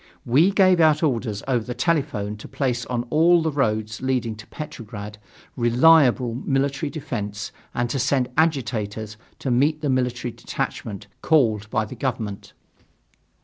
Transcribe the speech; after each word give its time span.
We 0.25 0.49
gave 0.49 0.79
out 0.79 1.03
orders 1.03 1.43
over 1.47 1.63
the 1.63 1.75
telephone 1.75 2.35
to 2.37 2.47
place 2.47 2.87
on 2.87 3.03
all 3.11 3.43
the 3.43 3.51
roads 3.51 4.01
leading 4.01 4.35
to 4.37 4.47
Petrograd 4.47 5.19
reliable 5.55 6.33
military 6.33 6.89
defence 6.89 7.51
and 7.75 7.87
to 7.91 7.99
send 7.99 8.27
agitators 8.35 9.15
to 9.37 9.51
meet 9.51 9.81
the 9.81 9.91
military 9.91 10.31
detachment 10.31 11.05
called 11.21 11.69
by 11.69 11.85
the 11.85 11.93
government. 11.95 12.53